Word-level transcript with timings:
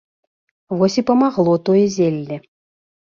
Вось 0.79 0.95
і 1.01 1.05
памагло 1.11 1.53
тое 1.69 1.85
зелле! 1.97 2.37